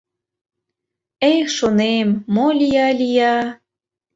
[1.31, 3.35] Эх, шонем, мо лия-лия...